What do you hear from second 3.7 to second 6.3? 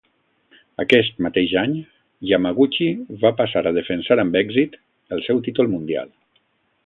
defensar amb èxit el seu títol mundial.